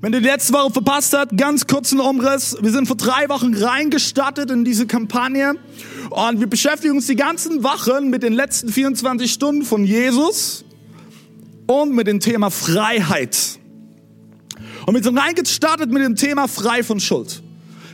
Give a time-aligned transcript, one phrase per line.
[0.00, 2.56] Wenn du die letzte Woche verpasst hast, ganz kurzen Umriss.
[2.60, 5.56] Wir sind vor drei Wochen reingestartet in diese Kampagne
[6.10, 10.64] und wir beschäftigen uns die ganzen Wochen mit den letzten 24 Stunden von Jesus
[11.66, 13.58] und mit dem Thema Freiheit.
[14.86, 17.42] Und wir sind reingestartet mit dem Thema frei von Schuld.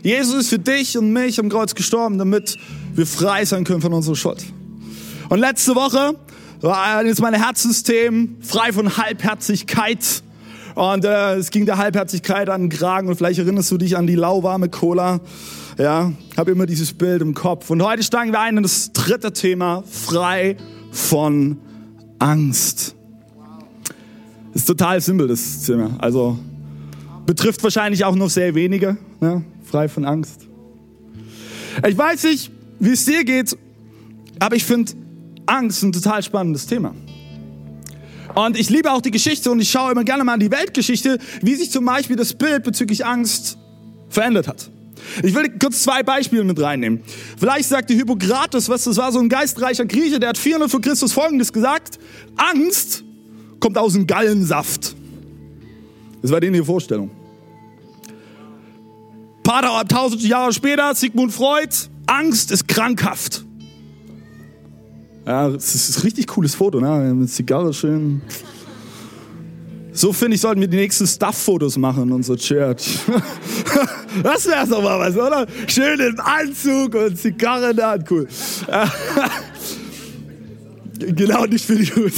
[0.02, 2.58] Jesus ist für dich und mich am Kreuz gestorben, damit
[2.94, 4.44] wir frei sein können von unserer Schuld.
[5.30, 6.18] Und letzte Woche
[6.60, 10.22] war jetzt mein Herzenssystem frei von Halbherzigkeit
[10.74, 14.06] und äh, es ging der Halbherzigkeit an den Kragen und vielleicht erinnerst du dich an
[14.06, 15.20] die lauwarme Cola.
[15.78, 17.70] Ja, habe immer dieses Bild im Kopf.
[17.70, 20.56] Und heute steigen wir ein in das dritte Thema, frei
[20.92, 21.58] von
[22.18, 22.94] Angst.
[24.52, 25.96] Ist total simpel, das Thema.
[25.98, 26.38] Also
[27.26, 29.44] betrifft wahrscheinlich auch noch sehr wenige, ne?
[29.64, 30.46] frei von Angst.
[31.86, 33.56] Ich weiß nicht, wie es dir geht,
[34.38, 34.92] aber ich finde
[35.46, 36.94] Angst ein total spannendes Thema.
[38.34, 41.18] Und ich liebe auch die Geschichte und ich schaue immer gerne mal an die Weltgeschichte,
[41.40, 43.58] wie sich zum Beispiel das Bild bezüglich Angst
[44.08, 44.70] verändert hat.
[45.22, 47.02] Ich will kurz zwei Beispiele mit reinnehmen.
[47.38, 51.12] Vielleicht sagte Hippokrates, was das war, so ein geistreicher Grieche, der hat 400 vor Christus
[51.12, 51.98] Folgendes gesagt.
[52.36, 53.04] Angst
[53.60, 54.96] kommt aus dem Gallensaft.
[56.22, 57.10] Das war denen die Vorstellung.
[59.36, 61.74] Ein paar tausend Jahre später, Sigmund Freud,
[62.06, 63.43] Angst ist krankhaft.
[65.26, 67.14] Ja, das ist ein richtig cooles Foto, ne?
[67.14, 68.20] Mit Zigarre schön.
[69.92, 72.98] So finde ich, sollten wir die nächsten Stuff-Fotos machen, unser Church.
[74.22, 75.46] das wäre doch mal was, oder?
[75.68, 78.26] Schön im Anzug und Zigarre in der Hand, cool.
[80.98, 82.12] genau, nicht für die gut.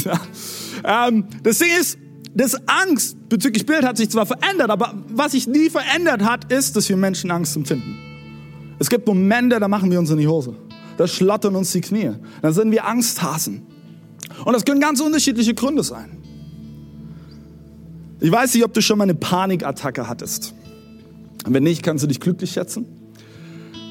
[0.83, 1.99] Ähm, das Ding ist,
[2.34, 6.77] das Angst bezüglich Bild hat sich zwar verändert, aber was sich nie verändert hat, ist,
[6.77, 7.95] dass wir Menschen Angst empfinden.
[8.78, 10.56] Es gibt Momente, da machen wir uns in die Hose
[10.97, 12.12] da schlottern uns die Knie.
[12.43, 13.67] Dann sind wir Angsthasen.
[14.45, 16.19] Und das können ganz unterschiedliche Gründe sein.
[18.21, 20.55] Ich weiß nicht, ob du schon mal eine Panikattacke hattest.
[21.45, 22.87] wenn nicht, kannst du dich glücklich schätzen.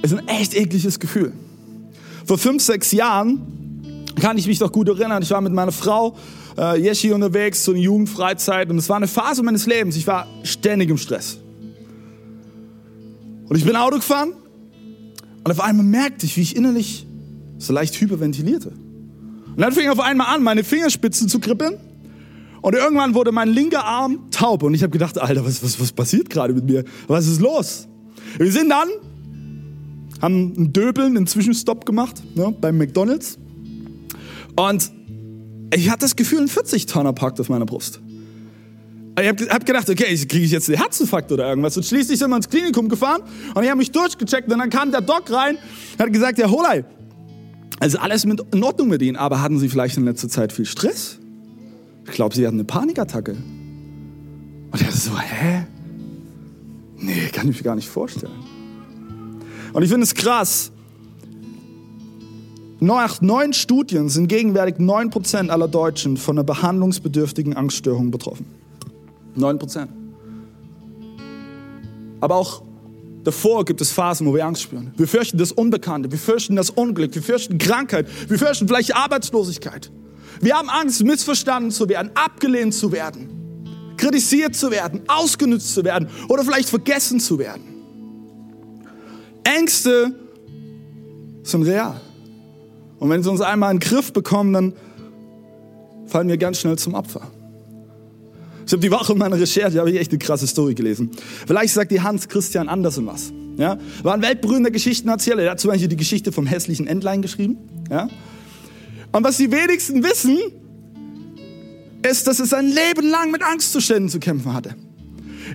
[0.01, 1.31] Es ist ein echt ekliges Gefühl.
[2.25, 5.21] Vor fünf, sechs Jahren kann ich mich doch gut erinnern.
[5.21, 6.15] Ich war mit meiner Frau
[6.57, 8.69] äh, Yeshi unterwegs, so eine Jugendfreizeit.
[8.69, 9.95] Und es war eine Phase meines Lebens.
[9.95, 11.37] Ich war ständig im Stress.
[13.47, 14.33] Und ich bin Auto gefahren
[15.45, 17.05] und auf einmal merkte ich, wie ich innerlich
[17.59, 18.69] so leicht hyperventilierte.
[18.69, 21.77] Und dann fing auf einmal an, meine Fingerspitzen zu kribbeln.
[22.61, 24.63] Und irgendwann wurde mein linker Arm taub.
[24.63, 26.83] Und ich habe gedacht, Alter, was, was, was passiert gerade mit mir?
[27.07, 27.87] Was ist los?
[28.39, 28.89] Wir sind dann,
[30.19, 33.37] haben einen Döbeln, einen Zwischenstopp gemacht ne, beim McDonalds.
[34.55, 34.91] Und
[35.75, 38.01] ich hatte das Gefühl, ein 40-Tonner parkt auf meiner Brust.
[39.17, 41.77] Ich habe hab gedacht, okay, kriege ich jetzt einen Herzinfarkt oder irgendwas.
[41.77, 43.21] Und schließlich sind wir ins Klinikum gefahren
[43.53, 46.51] und ich habe mich durchgecheckt und dann kam der Doc rein und hat gesagt, Herr
[46.51, 46.83] Holei,
[47.79, 51.19] also alles in Ordnung mit Ihnen, aber hatten Sie vielleicht in letzter Zeit viel Stress?
[52.05, 53.35] Ich glaube, Sie hatten eine Panikattacke.
[54.71, 55.65] Und er so, hä?
[56.97, 58.33] Nee, kann ich mir gar nicht vorstellen.
[59.71, 60.71] Und ich finde es krass.
[62.79, 68.45] Nach neun Studien sind gegenwärtig 9% aller Deutschen von einer behandlungsbedürftigen Angststörung betroffen.
[69.35, 69.91] 9 Prozent.
[72.21, 72.63] Aber auch
[73.23, 74.93] davor gibt es Phasen, wo wir Angst spüren.
[74.97, 79.91] Wir fürchten das Unbekannte, wir fürchten das Unglück, wir fürchten Krankheit, wir fürchten vielleicht Arbeitslosigkeit.
[80.41, 86.09] Wir haben Angst, missverstanden zu werden, abgelehnt zu werden, kritisiert zu werden, ausgenutzt zu werden
[86.27, 87.63] oder vielleicht vergessen zu werden.
[89.43, 90.13] Ängste
[91.43, 92.01] sind real.
[92.97, 94.73] Und wenn sie uns einmal in den Griff bekommen, dann
[96.07, 97.21] fallen wir ganz schnell zum Opfer.
[98.65, 101.11] Ich habe die Woche in meiner Recherche habe ich echt eine krasse Story gelesen.
[101.45, 103.31] Vielleicht sagt die Hans Christian Andersen was.
[103.57, 103.77] Ja?
[104.01, 105.43] War ein weltberühmter Geschichtenerzähler.
[105.43, 107.57] Er hat zum Beispiel die Geschichte vom hässlichen Entlein geschrieben.
[107.89, 108.09] Ja?
[109.11, 110.39] Und was die wenigsten wissen,
[112.01, 114.75] ist, dass er sein Leben lang mit Angstzuständen zu kämpfen hatte.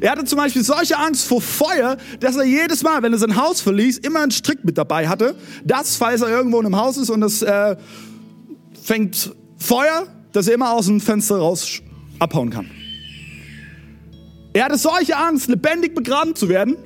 [0.01, 3.37] Er hatte zum Beispiel solche Angst vor Feuer, dass er jedes Mal, wenn er sein
[3.37, 5.35] Haus verließ, immer einen Strick mit dabei hatte.
[5.65, 7.77] Das, falls er irgendwo in einem Haus ist und es äh,
[8.81, 11.81] fängt Feuer, dass er immer aus dem Fenster raus
[12.21, 12.71] abhauen kann.
[14.53, 16.77] Er hatte solche Angst, lebendig begraben zu werden.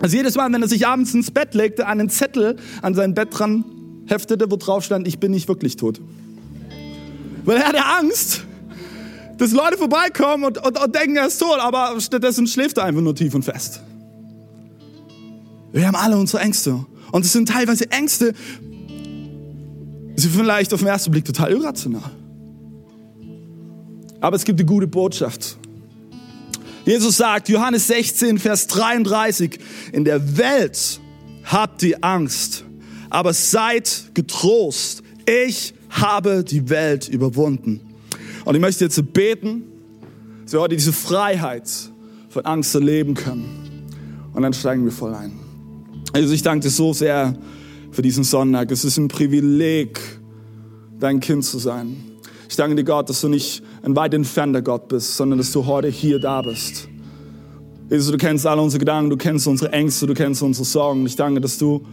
[0.00, 3.28] Also jedes Mal, wenn er sich abends ins Bett legte, einen Zettel an sein Bett
[3.30, 3.64] dran
[4.06, 6.00] heftete, wo drauf stand, ich bin nicht wirklich tot.
[7.44, 8.44] Weil er hatte Angst,
[9.38, 13.02] dass Leute vorbeikommen und, und, und denken, er ist tot, aber stattdessen schläft er einfach
[13.02, 13.80] nur tief und fest.
[15.72, 16.84] Wir haben alle unsere Ängste.
[17.10, 18.34] Und es sind teilweise Ängste,
[20.14, 22.10] Sie vielleicht auf den ersten Blick total irrational.
[24.20, 25.56] Aber es gibt eine gute Botschaft.
[26.84, 29.58] Jesus sagt, Johannes 16, Vers 33,
[29.92, 31.00] in der Welt
[31.44, 32.64] habt ihr Angst,
[33.08, 35.02] aber seid getrost.
[35.26, 37.80] Ich habe die Welt überwunden.
[38.44, 39.62] Und ich möchte jetzt beten,
[40.42, 41.70] dass wir heute diese Freiheit
[42.30, 43.88] von Angst erleben können.
[44.32, 45.32] Und dann steigen wir voll ein.
[46.12, 47.36] Also ich danke dir so sehr
[47.92, 48.70] für diesen Sonntag.
[48.72, 50.00] Es ist ein Privileg,
[50.98, 51.96] dein Kind zu sein.
[52.48, 55.66] Ich danke dir, Gott, dass du nicht ein weit entfernter Gott bist, sondern dass du
[55.66, 56.88] heute hier da bist.
[57.90, 61.04] Jesus, du kennst alle unsere Gedanken, du kennst unsere Ängste, du kennst unsere Sorgen.
[61.04, 61.84] Ich danke, dass du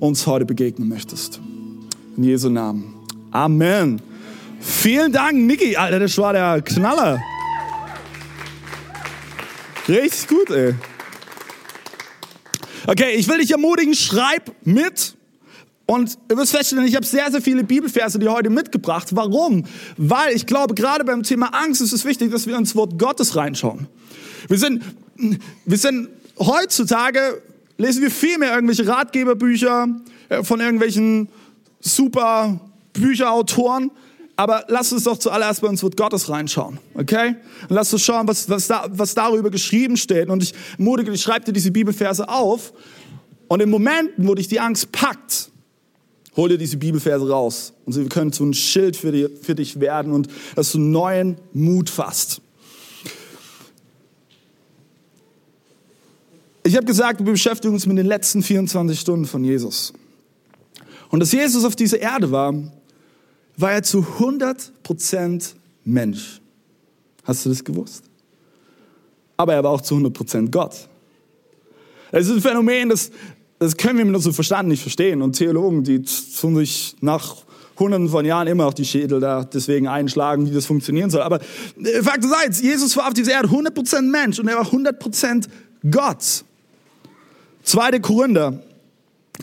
[0.00, 1.40] uns heute begegnen möchtest.
[2.16, 2.94] In Jesu Namen.
[3.30, 4.02] Amen.
[4.60, 5.76] Vielen Dank, Niki.
[5.76, 7.20] Alter, das war der Knaller.
[9.88, 10.74] Richtig gut, ey.
[12.86, 15.17] Okay, ich will dich ermutigen, schreib mit.
[15.90, 19.08] Und ihr wirst feststellen, ich habe sehr, sehr viele Bibelverse die heute mitgebracht.
[19.12, 19.64] Warum?
[19.96, 23.36] Weil ich glaube, gerade beim Thema Angst ist es wichtig, dass wir ins Wort Gottes
[23.36, 23.86] reinschauen.
[24.48, 24.82] Wir sind,
[25.64, 27.40] wir sind heutzutage,
[27.78, 29.88] lesen wir viel mehr irgendwelche Ratgeberbücher
[30.28, 31.30] äh, von irgendwelchen
[31.80, 32.60] super
[32.92, 33.90] Bücherautoren.
[34.36, 37.36] Aber lass uns doch zuallererst bei uns Wort Gottes reinschauen, okay?
[37.62, 40.28] Und lass uns schauen, was, was, da, was darüber geschrieben steht.
[40.28, 42.74] Und ich mutige, ich schreibe dir diese Bibelverse auf.
[43.48, 45.50] Und im Momenten, wo dich die Angst packt,
[46.38, 47.72] hol dir diese Bibelverse raus.
[47.84, 51.36] Und sie können zu einem Schild für, die, für dich werden und dass du neuen
[51.52, 52.40] Mut fasst.
[56.62, 59.92] Ich habe gesagt, wir beschäftigen uns mit den letzten 24 Stunden von Jesus.
[61.10, 62.54] Und dass Jesus auf dieser Erde war,
[63.56, 66.40] war er zu 100% Mensch.
[67.24, 68.04] Hast du das gewusst?
[69.36, 70.88] Aber er war auch zu 100% Gott.
[72.12, 73.10] Es ist ein Phänomen, das,
[73.58, 75.22] das können wir mit unserem Verstand nicht verstehen.
[75.22, 77.36] Und Theologen, die tun sich nach
[77.78, 81.22] hunderten von Jahren immer noch die Schädel da deswegen einschlagen, wie das funktionieren soll.
[81.22, 81.40] Aber
[81.82, 85.46] äh, Fakt ist Jesus war auf dieser Erde 100% Mensch und er war 100%
[85.90, 86.44] Gott.
[87.64, 87.98] 2.
[88.00, 88.62] Korinther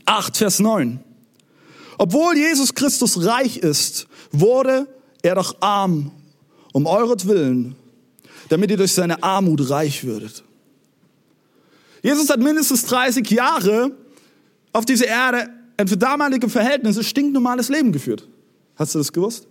[0.05, 0.99] 8, Vers 9.
[1.97, 4.87] Obwohl Jesus Christus reich ist, wurde
[5.21, 6.11] er doch arm
[6.73, 7.75] um euretwillen,
[8.49, 10.43] damit ihr durch seine Armut reich würdet.
[12.01, 13.91] Jesus hat mindestens 30 Jahre
[14.75, 18.27] auf dieser Erde ein für damalige Verhältnisse stinknormales Leben geführt.
[18.75, 19.47] Hast du das gewusst?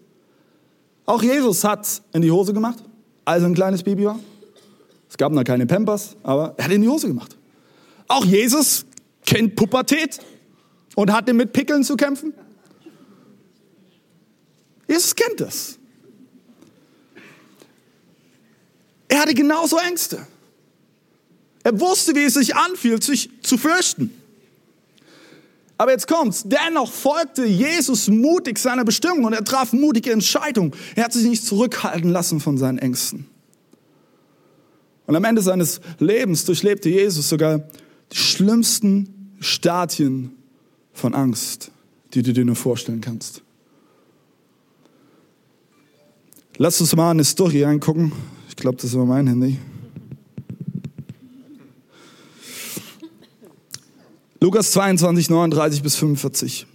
[1.07, 2.85] Auch Jesus hat in die Hose gemacht,
[3.25, 4.21] als er ein kleines Baby war.
[5.09, 7.39] Es gab noch keine Pampers, aber er hat in die Hose gemacht.
[8.07, 8.85] Auch Jesus
[9.25, 10.19] kennt Pubertät
[10.95, 12.35] und hatte mit Pickeln zu kämpfen.
[14.87, 15.79] Jesus kennt das.
[19.09, 20.27] Er hatte genauso Ängste.
[21.63, 24.11] Er wusste, wie es sich anfühlt, sich zu fürchten.
[25.85, 26.45] Aber jetzt kommt's.
[26.47, 30.73] Dennoch folgte Jesus mutig seiner Bestimmung und er traf mutige Entscheidungen.
[30.97, 33.27] Er hat sich nicht zurückhalten lassen von seinen Ängsten.
[35.07, 37.59] Und am Ende seines Lebens durchlebte Jesus sogar
[38.11, 40.33] die schlimmsten Stadien
[40.95, 41.71] von Angst,
[42.15, 43.43] die du dir nur vorstellen kannst.
[46.57, 48.11] Lass uns mal eine Story angucken.
[48.49, 49.59] Ich glaube, das war mein Handy.
[54.45, 56.67] Lukas 22, 39 bis 45.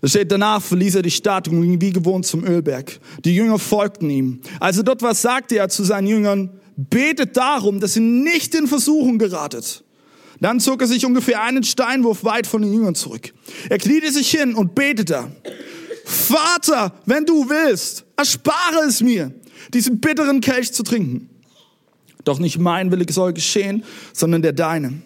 [0.00, 2.98] Da steht, danach verließ er die Stadt und ging wie gewohnt zum Ölberg.
[3.24, 4.40] Die Jünger folgten ihm.
[4.58, 8.66] Als er dort war, sagte er zu seinen Jüngern, betet darum, dass ihr nicht in
[8.66, 9.84] Versuchung geratet.
[10.40, 13.32] Dann zog er sich ungefähr einen Steinwurf weit von den Jüngern zurück.
[13.70, 15.30] Er kniete sich hin und betete.
[16.04, 19.32] Vater, wenn du willst, erspare es mir,
[19.72, 21.30] diesen bitteren Kelch zu trinken.
[22.24, 25.02] Doch nicht mein Wille soll geschehen, sondern der deine.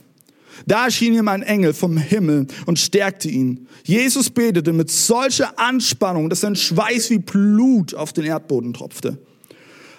[0.67, 3.67] Da erschien ihm ein Engel vom Himmel und stärkte ihn.
[3.85, 9.19] Jesus betete mit solcher Anspannung, dass sein Schweiß wie Blut auf den Erdboden tropfte.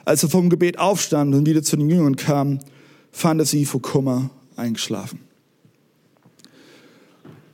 [0.05, 2.59] Als er vom Gebet aufstand und wieder zu den Jüngern kam,
[3.11, 5.19] fand er sie vor Kummer eingeschlafen.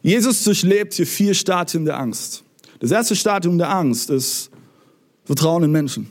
[0.01, 2.43] Jesus durchlebt hier vier Stadien der Angst.
[2.79, 4.49] Das erste Stadium der Angst ist
[5.25, 6.09] Vertrauen in Menschen.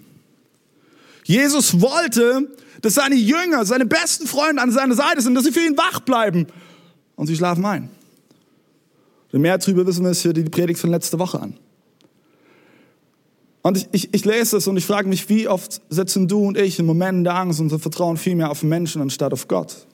[1.24, 5.64] Jesus wollte, dass seine Jünger, seine besten Freunde an seiner Seite sind, dass sie für
[5.64, 6.46] ihn wach bleiben.
[7.16, 7.88] Und sie schlafen ein.
[9.32, 11.58] Und mehr darüber wissen wir es für die Predigt von letzter Woche an.
[13.62, 16.56] Und ich, ich, ich lese es und ich frage mich, wie oft setzen du und
[16.56, 19.86] ich in Momenten der Angst unser Vertrauen viel mehr auf Menschen anstatt auf Gott?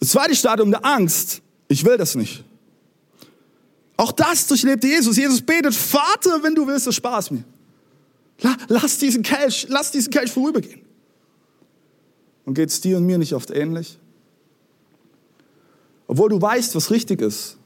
[0.00, 2.42] Das zweite Stadium der Angst, ich will das nicht.
[3.98, 5.16] Auch das durchlebte Jesus.
[5.16, 7.44] Jesus betet, Vater, wenn du willst, erspar mir.
[8.68, 10.80] Lass diesen Kelch, lass diesen Kelch vorübergehen.
[12.44, 13.98] Und geht es dir und mir nicht oft ähnlich?
[16.06, 17.56] Obwohl du weißt, was richtig ist,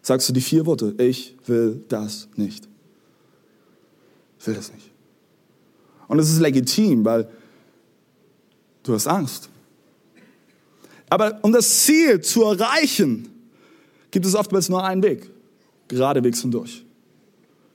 [0.00, 2.68] sagst du die vier Worte, ich will das nicht.
[4.38, 4.90] Ich will das nicht.
[6.08, 7.28] Und es ist legitim, weil
[8.82, 9.48] du hast Angst.
[11.08, 13.28] Aber um das Ziel zu erreichen,
[14.10, 15.30] gibt es oftmals nur einen Weg.
[15.88, 16.84] Geradewegs und durch.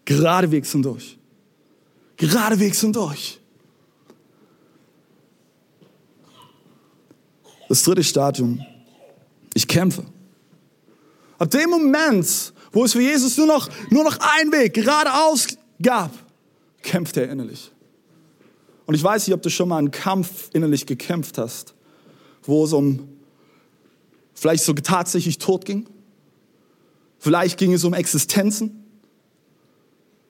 [0.05, 1.17] Geradewegs und durch.
[2.15, 3.39] Geradewegs und durch.
[7.69, 8.65] Das dritte Stadium.
[9.57, 10.03] Ich kämpfe.
[11.39, 15.47] Ab dem Moment, wo es für Jesus nur noch, nur noch einen Weg geradeaus
[15.81, 16.11] gab,
[16.83, 17.71] kämpft er innerlich.
[18.85, 21.73] Und ich weiß nicht, ob du schon mal einen Kampf innerlich gekämpft hast,
[22.43, 23.09] wo es um
[24.35, 25.87] vielleicht so tatsächlich Tod ging.
[27.17, 28.85] Vielleicht ging es um Existenzen.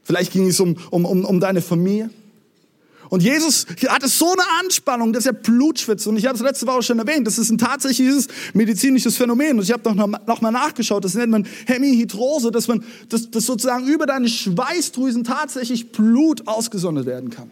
[0.04, 2.12] Vielleicht ging es um, um, um, um deine Familie.
[3.10, 6.08] Und Jesus hatte so eine Anspannung, dass er Blut schwitzt.
[6.08, 9.58] Und ich habe es letzte Woche schon erwähnt, das ist ein tatsächliches medizinisches Phänomen.
[9.58, 13.46] Und ich habe noch, noch mal nachgeschaut, das nennt man Hemihydrose, dass, man, dass, dass
[13.46, 17.50] sozusagen über deine Schweißdrüsen tatsächlich Blut ausgesondert werden kann.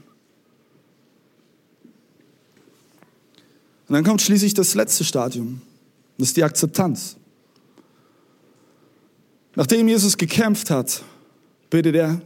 [3.88, 5.62] Und dann kommt schließlich das letzte Stadium.
[6.18, 7.18] Das ist die Akzeptanz.
[9.56, 11.04] Nachdem Jesus gekämpft hat,
[11.70, 12.22] bittet er,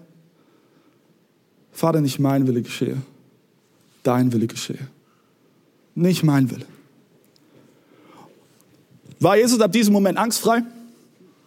[1.72, 2.98] Vater, nicht mein Wille geschehe,
[4.04, 4.88] dein Wille geschehe.
[5.96, 6.66] Nicht mein Wille.
[9.20, 10.64] War Jesus ab diesem Moment angstfrei?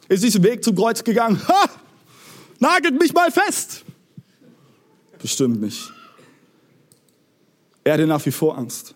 [0.08, 1.40] Ist diesen Weg zum Kreuz gegangen?
[1.48, 1.64] Ha!
[2.58, 3.84] Nagelt mich mal fest!
[5.20, 5.92] Bestimmt nicht.
[7.84, 8.94] Er hatte nach wie vor Angst.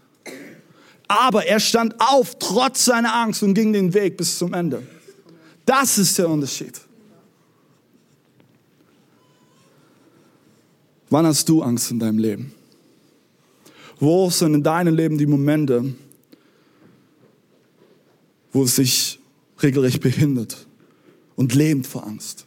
[1.09, 4.83] Aber er stand auf, trotz seiner Angst und ging den Weg bis zum Ende.
[5.65, 6.81] Das ist der Unterschied.
[11.11, 12.56] Wann hast du Angst in deinem Leben?
[13.99, 15.95] Wo sind in deinem Leben die Momente,
[18.53, 19.19] wo es sich
[19.63, 20.67] regelrecht behindert
[21.35, 22.45] und lähmt vor Angst?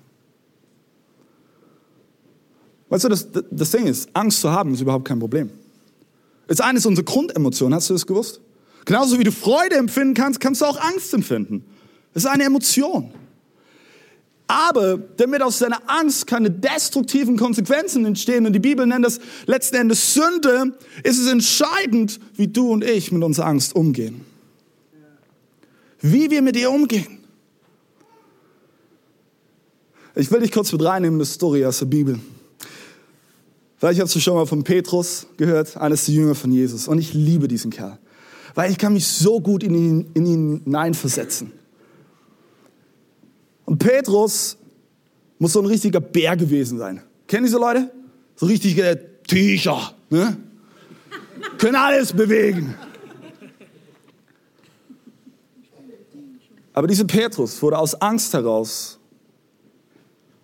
[2.90, 5.52] Weißt du, das, das Ding ist, Angst zu haben ist überhaupt kein Problem.
[6.48, 8.42] Ist eines unserer Grundemotionen, hast du das gewusst?
[8.86, 11.64] Genauso wie du Freude empfinden kannst, kannst du auch Angst empfinden.
[12.14, 13.12] Es ist eine Emotion.
[14.50, 19.76] Aber damit aus deiner Angst keine destruktiven Konsequenzen entstehen, und die Bibel nennt das letzten
[19.76, 24.26] Endes Sünde, ist es entscheidend, wie du und ich mit unserer Angst umgehen.
[26.02, 27.20] Wie wir mit ihr umgehen.
[30.16, 32.20] Ich will dich kurz mit reinnehmen in die Story aus der Bibel.
[33.78, 36.88] Vielleicht hast du schon mal von Petrus gehört, eines der Jünger von Jesus.
[36.88, 38.00] Und ich liebe diesen Kerl,
[38.56, 41.59] weil ich kann mich so gut in ihn, in ihn hineinversetzen.
[43.70, 44.58] Und Petrus
[45.38, 47.04] muss so ein richtiger Bär gewesen sein.
[47.28, 47.92] Kennen diese Leute?
[48.36, 49.94] So richtige Tücher.
[50.10, 50.38] Ne?
[51.60, 52.74] Können alles bewegen.
[56.74, 58.98] Aber dieser Petrus wurde aus Angst heraus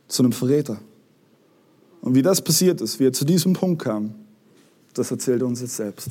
[0.08, 0.78] zu einem Verräter.
[2.02, 4.14] Und wie das passiert ist, wie er zu diesem Punkt kam,
[4.94, 6.10] das erzählt er uns jetzt selbst.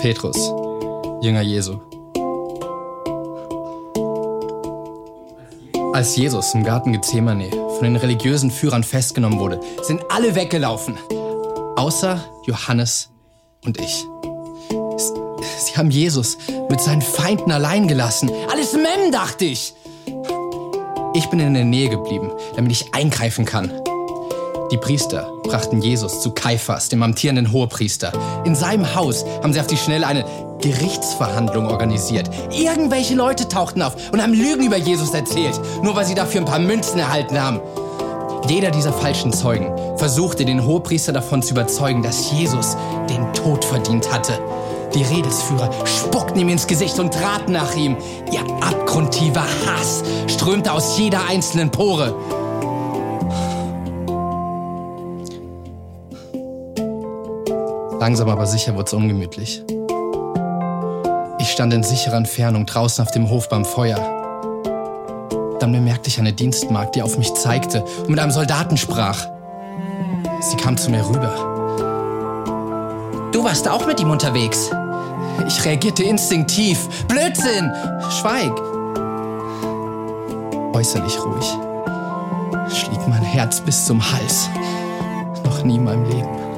[0.00, 0.36] Petrus,
[1.22, 1.89] Jünger Jesu.
[5.92, 10.96] Als Jesus im Garten Gethsemane von den religiösen Führern festgenommen wurde, sind alle weggelaufen.
[11.76, 13.10] Außer Johannes
[13.64, 14.06] und ich.
[15.58, 18.30] Sie haben Jesus mit seinen Feinden allein gelassen.
[18.50, 19.74] Alles Mem, dachte ich.
[21.14, 23.72] Ich bin in der Nähe geblieben, damit ich eingreifen kann.
[24.70, 28.12] Die Priester brachten Jesus zu Kaiphas, dem amtierenden Hohepriester.
[28.44, 30.24] In seinem Haus haben sie auf die Schnelle eine
[30.60, 32.30] Gerichtsverhandlung organisiert.
[32.52, 36.46] Irgendwelche Leute tauchten auf und haben Lügen über Jesus erzählt, nur weil sie dafür ein
[36.46, 37.60] paar Münzen erhalten haben.
[38.48, 42.76] Jeder dieser falschen Zeugen versuchte den Hohepriester davon zu überzeugen, dass Jesus
[43.08, 44.38] den Tod verdient hatte.
[44.94, 47.96] Die Redelsführer spuckten ihm ins Gesicht und traten nach ihm.
[48.32, 52.14] Ihr abgrundtiefer Hass strömte aus jeder einzelnen Pore.
[58.00, 59.62] Langsam aber sicher wurde es ungemütlich.
[61.38, 63.98] Ich stand in sicherer Entfernung draußen auf dem Hof beim Feuer.
[65.60, 69.26] Dann bemerkte ich eine Dienstmagd, die auf mich zeigte und mit einem Soldaten sprach.
[70.40, 71.30] Sie kam zu mir rüber.
[73.32, 74.70] Du warst auch mit ihm unterwegs.
[75.46, 76.88] Ich reagierte instinktiv.
[77.06, 77.70] Blödsinn!
[78.18, 78.52] Schweig!
[80.72, 81.46] Äußerlich ruhig.
[82.74, 84.48] Schlieg mein Herz bis zum Hals.
[85.44, 86.49] Noch nie in meinem Leben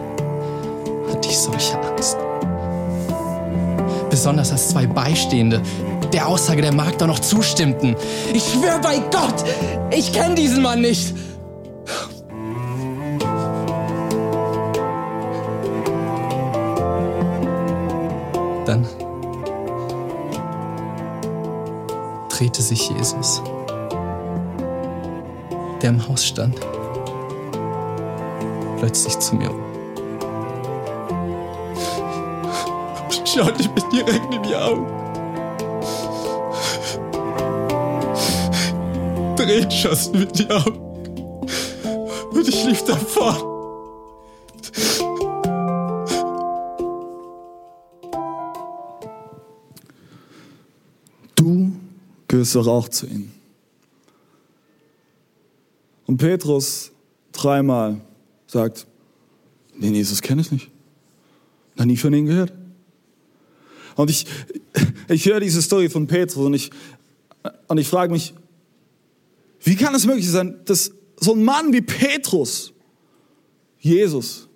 [1.22, 2.16] hatte ich solche Angst.
[4.10, 5.62] Besonders als zwei Beistehende
[6.12, 7.96] der Aussage der Magd auch noch zustimmten.
[8.34, 9.44] Ich schwöre bei Gott,
[9.90, 11.14] ich kenne diesen Mann nicht.
[18.66, 18.86] Dann
[22.30, 23.42] drehte sich Jesus,
[25.80, 26.56] der im Haus stand,
[28.78, 29.61] plötzlich zu mir um.
[33.34, 34.86] Schaute mich direkt in die Augen.
[39.36, 40.78] Tränen mit die Augen.
[42.32, 43.36] Und ich lief davon.
[51.34, 51.72] Du
[52.28, 53.32] gehörst doch auch zu ihnen.
[56.06, 56.92] Und Petrus
[57.32, 57.98] dreimal
[58.46, 58.86] sagt,
[59.74, 60.70] den Jesus kenne ich nicht.
[61.76, 62.52] Noch nie von ihm gehört.
[63.96, 64.26] Und ich,
[65.08, 66.70] ich höre diese Story von Petrus und ich,
[67.68, 68.34] und ich frage mich,
[69.60, 72.72] wie kann es möglich sein, dass so ein Mann wie Petrus,
[73.78, 74.48] Jesus,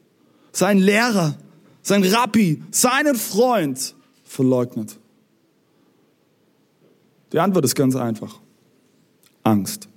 [0.52, 1.36] sein Lehrer,
[1.82, 4.98] sein Rabbi, seinen Freund verleugnet?
[7.32, 8.40] Die Antwort ist ganz einfach.
[9.42, 9.88] Angst.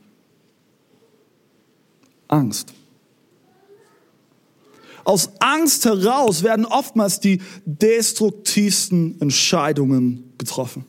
[2.28, 2.74] Angst.
[5.10, 10.86] Aus Angst heraus werden oftmals die destruktivsten Entscheidungen getroffen.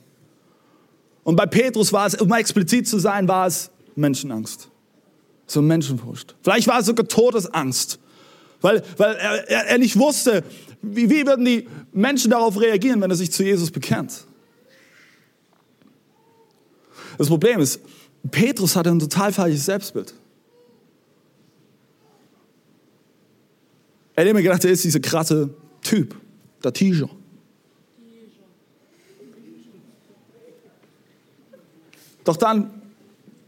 [1.24, 4.68] Und bei Petrus war es, um explizit zu sein, war es Menschenangst.
[5.46, 6.36] So Menschenfurcht.
[6.42, 7.98] Vielleicht war es sogar Todesangst.
[8.60, 10.44] Weil, weil er, er, nicht wusste,
[10.82, 14.26] wie, wie würden die Menschen darauf reagieren, wenn er sich zu Jesus bekennt.
[17.16, 17.80] Das Problem ist,
[18.30, 20.12] Petrus hatte ein total falsches Selbstbild.
[24.20, 25.48] Er hat immer gedacht, er ist dieser krasse
[25.80, 26.14] Typ,
[26.62, 27.08] der Tiger.
[32.24, 32.82] Doch dann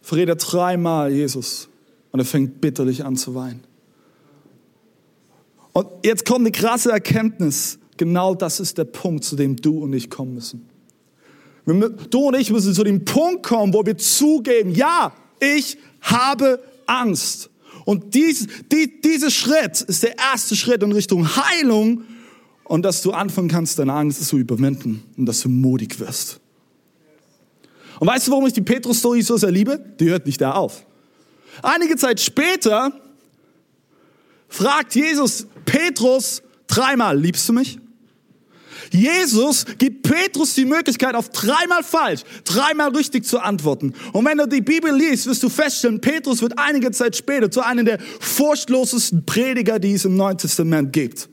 [0.01, 1.69] verrät er dreimal Jesus
[2.11, 3.63] und er fängt bitterlich an zu weinen.
[5.75, 7.79] Und jetzt kommt eine krasse Erkenntnis.
[7.99, 10.67] Genau das ist der Punkt, zu dem du und ich kommen müssen.
[12.09, 17.51] Du und ich müssen zu dem Punkt kommen, wo wir zugeben, ja, ich habe Angst.
[17.85, 22.05] Und dies, die, dieser Schritt ist der erste Schritt in Richtung Heilung
[22.65, 26.41] und dass du anfangen kannst, deine Angst zu überwinden und dass du mutig wirst.
[27.99, 29.79] Und weißt du, warum ich die Petrus-Story so sehr liebe?
[30.01, 30.85] Die hört nicht da auf.
[31.63, 32.93] Einige Zeit später
[34.49, 37.79] fragt Jesus Petrus dreimal, liebst du mich?
[38.93, 43.95] Jesus gibt Petrus die Möglichkeit, auf dreimal falsch, dreimal richtig zu antworten.
[44.13, 47.63] Und wenn du die Bibel liest, wirst du feststellen, Petrus wird einige Zeit später zu
[47.63, 51.31] einem der furchtlosesten Prediger, die es im Neuen Testament gibt.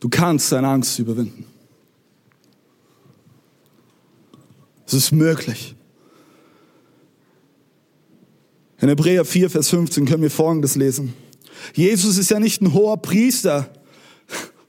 [0.00, 1.46] Du kannst deine Angst überwinden.
[4.84, 5.76] Es ist möglich.
[8.80, 11.14] In Hebräer 4, Vers 15 können wir Folgendes lesen.
[11.74, 13.70] Jesus ist ja nicht ein hoher Priester,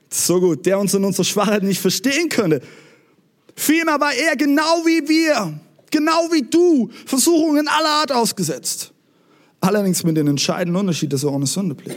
[0.09, 2.61] so gut, der uns in unserer Schwachheit nicht verstehen könnte.
[3.55, 5.59] Vielmehr war er genau wie wir,
[5.91, 8.91] genau wie du, Versuchungen aller Art ausgesetzt.
[9.59, 11.95] Allerdings mit dem entscheidenden Unterschied, dass er ohne Sünde blieb.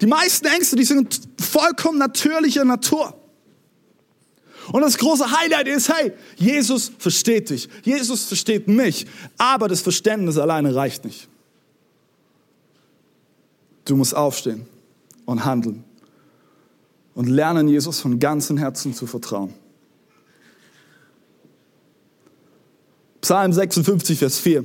[0.00, 3.14] Die meisten Ängste, die sind vollkommen natürlicher Natur.
[4.72, 7.68] Und das große Highlight ist, hey, Jesus versteht dich.
[7.82, 9.06] Jesus versteht mich.
[9.36, 11.28] Aber das Verständnis alleine reicht nicht.
[13.84, 14.66] Du musst aufstehen
[15.26, 15.84] und handeln
[17.14, 19.52] und lernen, Jesus von ganzem Herzen zu vertrauen.
[23.20, 24.64] Psalm 56, Vers 4.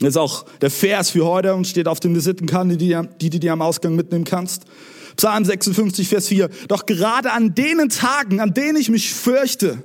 [0.00, 3.38] Das ist auch der Vers für heute und steht auf dem Visitenkarte, die, die du
[3.38, 4.64] dir am Ausgang mitnehmen kannst.
[5.16, 6.50] Psalm 56, Vers 4.
[6.68, 9.82] Doch gerade an denen Tagen, an denen ich mich fürchte,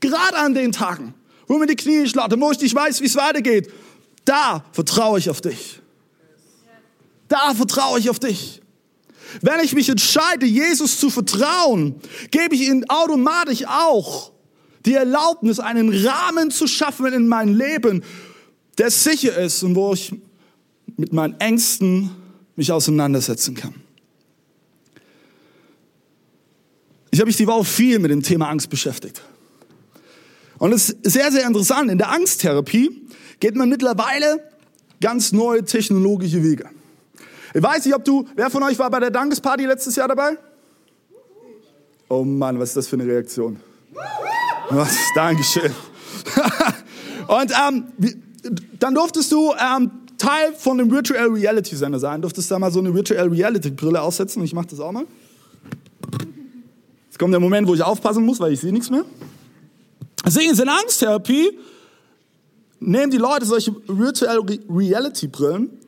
[0.00, 1.14] gerade an den Tagen,
[1.46, 3.70] wo mir die Knie schlattern, wo ich nicht weiß, wie es weitergeht,
[4.24, 5.80] da vertraue ich auf dich.
[7.28, 8.60] Da vertraue ich auf dich.
[9.40, 11.96] Wenn ich mich entscheide, Jesus zu vertrauen,
[12.30, 14.32] gebe ich ihm automatisch auch
[14.86, 18.04] die Erlaubnis, einen Rahmen zu schaffen in mein Leben,
[18.78, 20.14] der sicher ist und wo ich
[20.96, 22.10] mit meinen Ängsten
[22.56, 23.74] mich auseinandersetzen kann.
[27.10, 29.22] Ich habe mich die Woche viel mit dem Thema Angst beschäftigt.
[30.58, 31.90] Und es ist sehr, sehr interessant.
[31.90, 33.02] In der Angsttherapie
[33.40, 34.50] geht man mittlerweile
[35.00, 36.68] ganz neue technologische Wege.
[37.54, 40.36] Ich weiß nicht, ob du, wer von euch war bei der Dankesparty letztes Jahr dabei?
[42.08, 43.60] Oh Mann, was ist das für eine Reaktion?
[44.70, 44.96] Was?
[45.14, 45.72] Dankeschön.
[47.28, 47.84] Und ähm,
[48.80, 52.20] dann durftest du ähm, Teil von dem Virtual Reality Sender sein.
[52.20, 54.42] Durftest da mal so eine Virtual Reality Brille aussetzen.
[54.42, 55.04] Ich mache das auch mal.
[57.06, 59.04] Jetzt kommt der Moment, wo ich aufpassen muss, weil ich sehe nichts mehr.
[60.26, 61.56] Deswegen ist in Angsttherapie,
[62.80, 65.83] nehmen die Leute solche Virtual Reality Brillen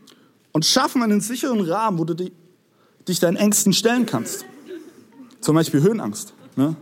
[0.57, 4.47] und schaffen einen sicheren Rahmen, wo du dich deinen Ängsten stellen kannst.
[5.43, 6.33] Zum Beispiel Höhenangst.
[6.57, 6.75] Ne?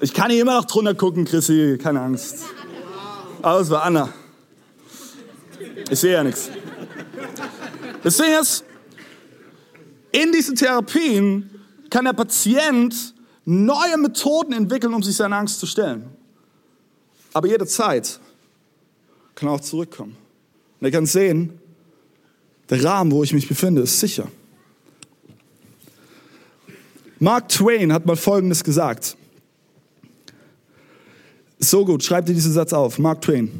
[0.00, 2.46] Ich kann hier immer noch drunter gucken, Chrissy, keine Angst.
[3.42, 4.12] Aber es war Anna.
[5.88, 6.50] Ich sehe ja nichts.
[8.02, 8.64] Das Ding ist,
[10.10, 11.48] in diesen Therapien
[11.90, 16.10] kann der Patient neue Methoden entwickeln, um sich seiner Angst zu stellen.
[17.32, 18.18] Aber jede Zeit
[19.36, 20.23] kann auch zurückkommen.
[20.84, 21.48] Und er kann sehen,
[22.68, 24.30] der Rahmen, wo ich mich befinde, ist sicher.
[27.18, 29.16] Mark Twain hat mal Folgendes gesagt.
[31.58, 32.98] So gut, schreib dir diesen Satz auf.
[32.98, 33.50] Mark Twain.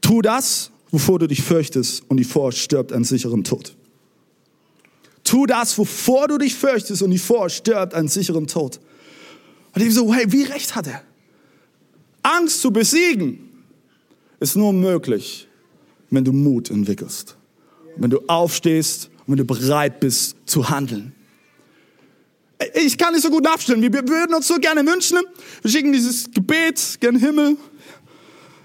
[0.00, 3.76] Tu das, wovor du dich fürchtest, und die Vor stirbt einen sicheren Tod.
[5.22, 8.80] Tu das, wovor du dich fürchtest, und die Vor stirbt einen sicheren Tod.
[9.72, 11.04] Und ich so, hey, wie recht hat er?
[12.24, 13.38] Angst zu besiegen
[14.40, 15.46] ist nur möglich,
[16.12, 17.36] wenn du Mut entwickelst.
[17.96, 21.14] Wenn du aufstehst und wenn du bereit bist zu handeln.
[22.74, 23.82] Ich kann nicht so gut nachstellen.
[23.82, 25.18] Wir würden uns so gerne wünschen.
[25.62, 27.56] Wir schicken dieses Gebet gen Himmel.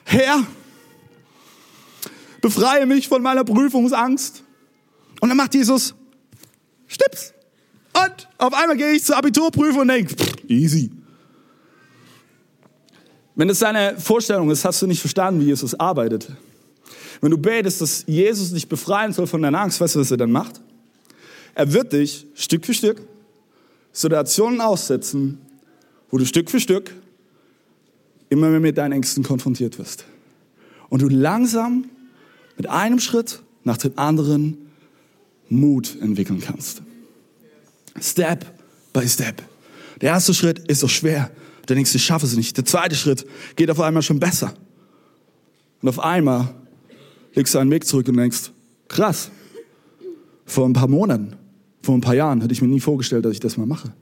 [0.04, 0.46] Herr,
[2.42, 4.44] befreie mich von meiner Prüfungsangst.
[5.20, 5.96] Und dann macht Jesus
[6.86, 7.34] Stips.
[7.94, 10.16] Und auf einmal gehe ich zur Abiturprüfung und denke,
[10.48, 10.92] easy.
[13.36, 16.32] Wenn es deine Vorstellung ist, hast du nicht verstanden, wie Jesus arbeitet.
[17.22, 20.18] Wenn du betest, dass Jesus dich befreien soll von deiner Angst, weißt du, was er
[20.18, 20.62] dann macht?
[21.56, 23.02] Er wird dich Stück für Stück
[23.92, 25.40] Situationen aussetzen,
[26.12, 26.94] wo du Stück für Stück
[28.30, 30.06] immer mehr mit deinen Ängsten konfrontiert wirst.
[30.90, 31.90] Und du langsam
[32.58, 34.70] mit einem Schritt nach dem anderen
[35.50, 36.84] Mut entwickeln kannst.
[38.00, 38.46] Step
[38.94, 39.42] by Step.
[40.02, 41.32] Der erste Schritt ist so schwer.
[41.68, 42.56] Der nächste, ich schaffe es nicht.
[42.56, 43.26] Der zweite Schritt
[43.56, 44.54] geht auf einmal schon besser.
[45.82, 46.54] Und auf einmal
[47.34, 48.52] legst du einen Weg zurück und denkst,
[48.88, 49.30] krass,
[50.46, 51.36] vor ein paar Monaten,
[51.82, 53.94] vor ein paar Jahren hätte ich mir nie vorgestellt, dass ich das mal mache.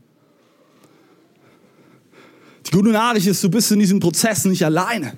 [2.68, 5.18] Die gute Nachricht ist, du bist in diesem Prozess nicht alleine.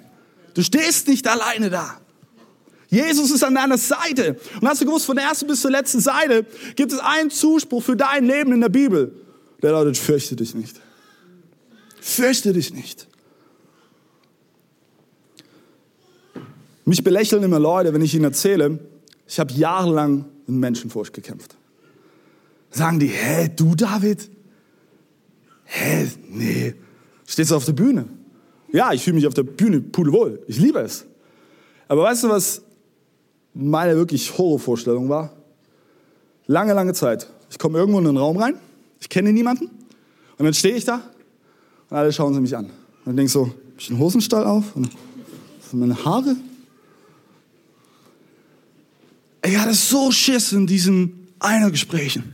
[0.54, 2.00] Du stehst nicht alleine da.
[2.90, 4.40] Jesus ist an deiner Seite.
[4.62, 7.84] Und hast du gewusst, von der ersten bis zur letzten Seite gibt es einen Zuspruch
[7.84, 9.14] für dein Leben in der Bibel.
[9.62, 10.80] Der lautet, fürchte dich nicht.
[12.00, 13.07] Fürchte dich nicht.
[16.88, 18.80] Mich belächeln immer Leute, wenn ich ihnen erzähle,
[19.28, 21.58] ich habe jahrelang mit Menschenfurcht gekämpft.
[22.72, 24.30] Sagen die, hä, du David?
[25.66, 26.76] Hä, nee.
[27.26, 28.06] Stehst du auf der Bühne?
[28.72, 30.42] Ja, ich fühle mich auf der Bühne pudelwohl.
[30.48, 31.06] Ich liebe es.
[31.90, 32.62] Aber weißt du, was
[33.54, 35.34] meine wirklich Horrorvorstellung war?
[36.46, 37.30] Lange, lange Zeit.
[37.50, 38.56] Ich komme irgendwo in einen Raum rein,
[39.02, 39.66] ich kenne niemanden
[40.38, 41.02] und dann stehe ich da
[41.90, 42.68] und alle schauen sie mich an.
[42.68, 42.72] Und
[43.08, 44.74] dann denke ich so, hab ich einen Hosenstall auf?
[44.74, 44.90] Und
[45.74, 46.38] meine Haare?
[49.48, 52.34] Ich hatte so Schiss in diesen Einergesprächen.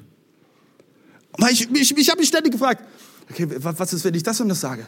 [1.38, 2.84] Weil ich, ich, ich habe mich ständig gefragt,
[3.30, 4.88] okay, was ist, wenn ich das und das sage?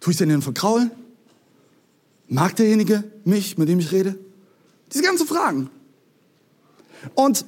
[0.00, 0.90] Tue ich den verkraulen?
[2.28, 4.16] Mag derjenige mich, mit dem ich rede?
[4.92, 5.70] Diese ganzen Fragen.
[7.14, 7.44] Und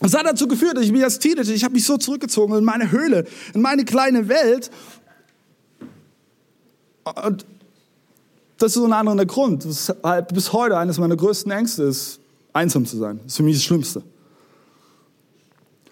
[0.00, 2.64] es hat dazu geführt, dass ich mich als Teenager, ich habe mich so zurückgezogen in
[2.64, 4.70] meine Höhle, in meine kleine Welt.
[7.24, 7.46] Und
[8.58, 9.66] das ist so ein anderer Grund.
[10.02, 12.20] Halt bis heute eines meiner größten Ängste ist,
[12.56, 13.18] einsam zu sein.
[13.18, 14.02] Das ist für mich das Schlimmste.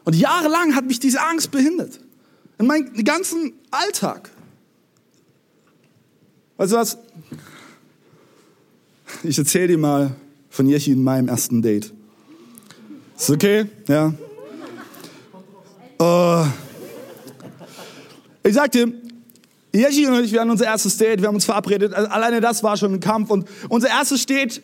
[0.04, 2.00] Und jahrelang hat mich diese Angst behindert.
[2.58, 4.30] In meinem ganzen Alltag.
[6.56, 6.98] Weißt du was?
[9.22, 10.14] Ich erzähle dir mal
[10.50, 11.92] von Jechi in meinem ersten Date.
[13.16, 13.66] Ist okay?
[13.88, 14.12] Ja.
[16.00, 16.46] Uh,
[18.42, 18.92] ich sag dir,
[19.72, 21.94] Jechi und ich, wir hatten unser erstes Date, wir haben uns verabredet.
[21.94, 23.30] Also alleine das war schon ein Kampf.
[23.30, 24.62] Und unser erstes steht,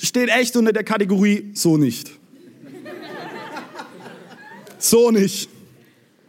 [0.00, 2.10] steht echt unter der Kategorie so nicht.
[4.78, 5.48] So nicht.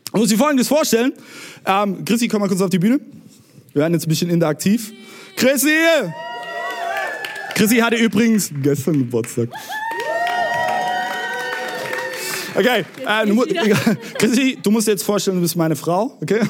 [0.07, 1.13] Ich muss dir Folgendes vorstellen.
[1.65, 2.99] Ähm, Chrissy, komm mal kurz auf die Bühne.
[3.73, 4.91] Wir werden jetzt ein bisschen interaktiv.
[5.36, 5.75] Chrissy!
[7.55, 9.49] Chrissy hatte übrigens gestern Geburtstag.
[12.55, 13.45] Okay, äh, du,
[14.17, 16.39] Chrissy, du musst dir jetzt vorstellen, du bist meine Frau, okay?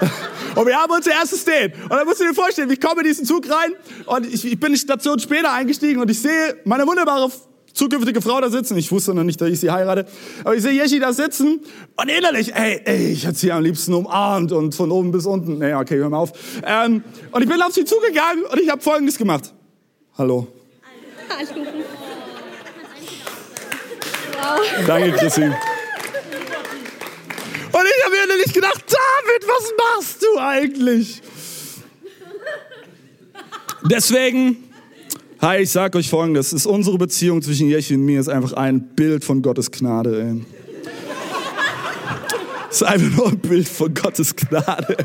[0.54, 1.74] Und wir haben unser erstes Date.
[1.82, 3.72] Und dann musst du dir vorstellen, ich komme in diesen Zug rein
[4.06, 7.30] und ich, ich bin eine Station später eingestiegen und ich sehe meine wunderbare
[7.72, 8.76] zukünftige Frau da sitzen.
[8.78, 10.06] Ich wusste noch nicht, dass ich sie heirate.
[10.44, 11.60] Aber ich sehe Yeshi da sitzen
[11.96, 15.58] und innerlich, ey, ey, ich hätte sie am liebsten umarmt und von oben bis unten.
[15.58, 16.32] Nee, okay, hör mal auf.
[16.64, 19.52] Ähm, und ich bin auf sie zugegangen und ich habe Folgendes gemacht.
[20.16, 20.46] Hallo.
[21.28, 21.48] Hallo.
[24.86, 25.50] Danke, Chrissy.
[27.74, 31.22] Und ich habe mir innerlich gedacht, David, was machst du eigentlich?
[33.82, 34.64] Deswegen
[35.40, 38.80] Hi, ich sag euch folgendes, ist unsere Beziehung zwischen Jechi und mir ist einfach ein
[38.80, 40.22] Bild von Gottes Gnade.
[40.22, 40.42] Ey.
[42.70, 44.96] Ist einfach nur ein Bild von Gottes Gnade.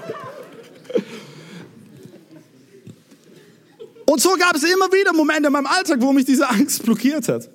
[4.05, 7.27] Und so gab es immer wieder Momente in meinem Alltag, wo mich diese Angst blockiert
[7.27, 7.49] hat.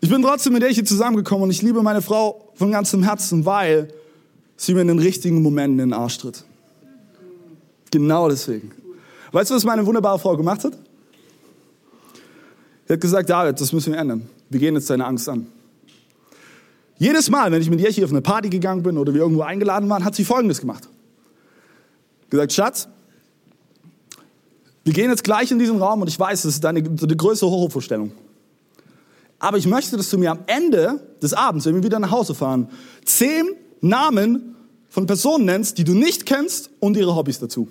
[0.00, 3.44] Ich bin trotzdem mit ihr hier zusammengekommen und ich liebe meine Frau von ganzem Herzen,
[3.44, 3.88] weil
[4.56, 6.44] sie mir in den richtigen Momenten in den Arsch tritt.
[7.90, 8.72] Genau deswegen.
[9.32, 10.74] Weißt du, was meine wunderbare Frau gemacht hat?
[12.86, 14.28] Sie hat gesagt, David, das müssen wir ändern.
[14.48, 15.46] Wir gehen jetzt deine Angst an.
[16.98, 19.42] Jedes Mal, wenn ich mit ihr hier auf eine Party gegangen bin oder wir irgendwo
[19.42, 20.88] eingeladen waren, hat sie Folgendes gemacht.
[22.30, 22.88] Gesagt, Schatz,
[24.84, 27.46] wir gehen jetzt gleich in diesen Raum und ich weiß, das ist deine, deine größte
[27.46, 28.12] Horrorvorstellung.
[29.38, 32.34] Aber ich möchte, dass du mir am Ende des Abends, wenn wir wieder nach Hause
[32.34, 32.70] fahren,
[33.04, 34.56] zehn Namen
[34.88, 37.68] von Personen nennst, die du nicht kennst und ihre Hobbys dazu.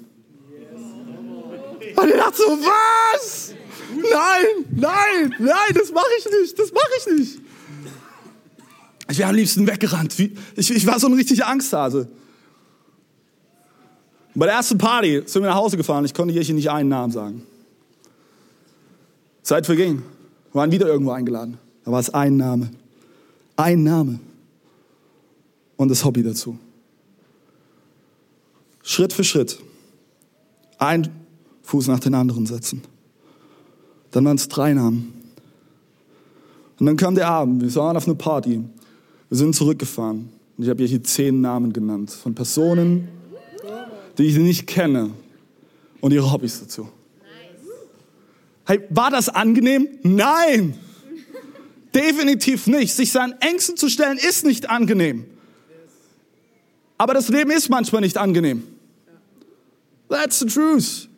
[1.95, 3.53] Und ich dachte so, was?
[3.95, 7.39] Nein, nein, nein, das mache ich nicht, das mache ich nicht.
[9.09, 10.15] Ich wäre am liebsten weggerannt.
[10.55, 12.07] Ich, ich war so ein richtiger Angsthase.
[14.33, 16.03] Bei der ersten Party sind wir nach Hause gefahren.
[16.05, 17.43] Ich konnte hier nicht einen Namen sagen.
[19.43, 20.03] Zeit verging.
[20.55, 21.57] Wir waren wieder irgendwo eingeladen.
[21.83, 22.69] Da war es ein Name.
[23.57, 24.21] Ein Name.
[25.75, 26.57] Und das Hobby dazu.
[28.81, 29.59] Schritt für Schritt.
[30.77, 31.09] Ein
[31.63, 32.81] Fuß nach den anderen setzen.
[34.11, 35.13] Dann waren es drei Namen.
[36.79, 37.61] Und dann kam der Abend.
[37.61, 38.63] Wir waren auf einer Party.
[39.27, 40.29] Wir sind zurückgefahren.
[40.57, 42.11] Und ich habe hier zehn Namen genannt.
[42.11, 43.09] Von Personen,
[44.17, 45.09] die ich nicht kenne.
[45.99, 46.87] Und ihre Hobbys dazu.
[48.65, 49.87] Hey, war das angenehm?
[50.03, 50.77] Nein!
[51.93, 52.93] Definitiv nicht.
[52.93, 55.25] Sich seinen Ängsten zu stellen, ist nicht angenehm.
[56.97, 58.63] Aber das Leben ist manchmal nicht angenehm.
[60.09, 61.09] That's the truth.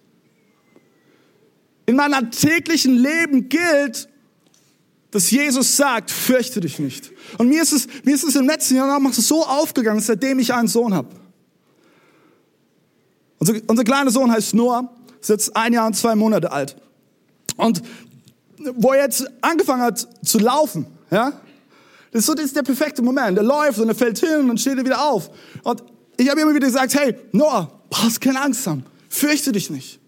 [1.86, 4.10] In meinem täglichen Leben gilt,
[5.12, 7.12] dass Jesus sagt, fürchte dich nicht.
[7.38, 10.68] Und mir ist es, mir ist es im letzten Jahr so aufgegangen, seitdem ich einen
[10.68, 11.10] Sohn habe.
[13.40, 16.76] Unser, unser kleiner Sohn heißt Noah, ist jetzt ein Jahr und zwei Monate alt.
[17.58, 17.82] Und
[18.76, 21.34] wo er jetzt angefangen hat zu laufen, ja,
[22.12, 23.38] das ist so das ist der perfekte Moment.
[23.38, 25.30] Er läuft und er fällt hin und steht wieder auf.
[25.64, 25.84] Und
[26.16, 28.86] ich habe immer wieder gesagt, hey, Noah, brauchst keine Angst haben.
[29.10, 30.00] Fürchte dich nicht.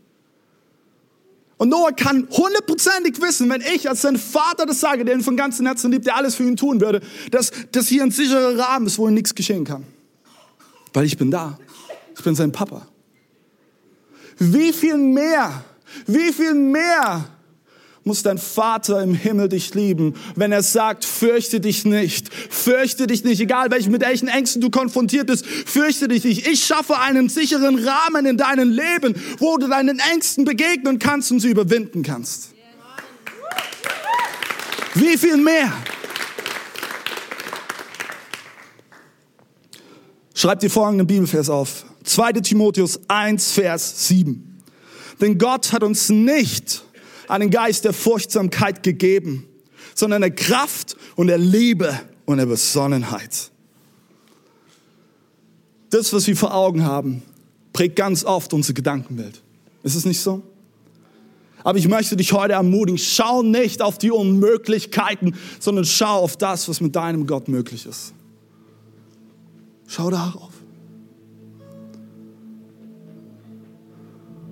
[1.58, 5.36] Und Noah kann hundertprozentig wissen, wenn ich als sein Vater das sage, der ihn von
[5.36, 8.88] ganzem Herzen liebt, der alles für ihn tun würde, dass das hier ein sicherer Rahmen
[8.88, 9.84] ist, wo ihm nichts geschehen kann.
[10.94, 11.60] Weil ich bin da.
[12.16, 12.88] Ich bin sein Papa.
[14.38, 15.66] Wie viel mehr,
[16.08, 17.26] wie viel mehr
[18.04, 23.24] muss dein Vater im Himmel dich lieben, wenn er sagt, fürchte dich nicht, fürchte dich
[23.24, 26.48] nicht, egal mit welchen Ängsten du konfrontiert bist, fürchte dich nicht.
[26.48, 31.40] Ich schaffe einen sicheren Rahmen in deinem Leben, wo du deinen Ängsten begegnen kannst und
[31.40, 32.50] sie überwinden kannst.
[34.96, 35.72] Wie viel mehr?
[40.34, 41.86] Schreib dir folgenden Bibelvers auf.
[42.06, 42.32] 2.
[42.34, 44.64] Timotheus 1, Vers 7.
[45.22, 46.84] Denn Gott hat uns nicht
[47.30, 49.48] einen Geist der Furchtsamkeit gegeben,
[49.96, 53.52] sondern der Kraft und der Liebe und der Besonnenheit.
[55.92, 57.24] Das, was wir vor Augen haben,
[57.72, 59.42] prägt ganz oft unsere Gedankenwelt.
[59.84, 60.44] Ist es nicht so?
[61.64, 66.68] Aber ich möchte dich heute ermutigen, schau nicht auf die Unmöglichkeiten, sondern schau auf das,
[66.68, 68.14] was mit deinem Gott möglich ist.
[69.88, 70.54] Schau darauf.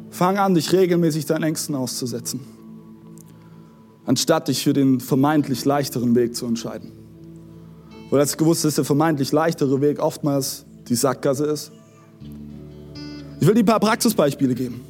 [0.10, 2.57] Fang an, dich regelmäßig deinen Ängsten auszusetzen
[4.08, 6.92] anstatt dich für den vermeintlich leichteren Weg zu entscheiden.
[8.10, 11.72] Weil du gewusst, dass der vermeintlich leichtere Weg oftmals die Sackgasse ist?
[13.40, 14.82] Ich will dir ein paar Praxisbeispiele geben.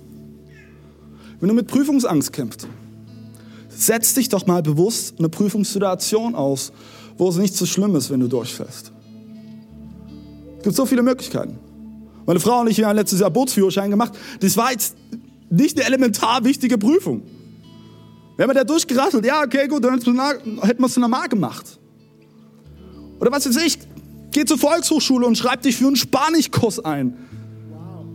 [1.39, 2.67] Wenn du mit Prüfungsangst kämpfst,
[3.69, 6.71] setz dich doch mal bewusst eine Prüfungssituation aus,
[7.17, 8.91] wo es nicht so schlimm ist, wenn du durchfällst.
[10.57, 11.57] Es gibt so viele Möglichkeiten.
[12.27, 14.13] Meine Frau und ich haben letztes Jahr Bootsführerschein gemacht.
[14.41, 14.95] Das war jetzt
[15.49, 17.23] nicht eine elementar wichtige Prüfung.
[18.37, 21.79] Wenn wir da durchgerasselt, ja, okay, gut, dann hätten wir es normal gemacht.
[23.19, 23.79] Oder was weiß ich,
[24.31, 27.17] geh zur Volkshochschule und schreib dich für einen Spanischkurs ein.